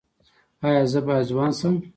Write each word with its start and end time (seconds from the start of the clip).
ایا 0.65 0.83
زه 0.91 0.99
باید 1.07 1.27
ځوان 1.29 1.51
شم؟ 1.59 1.75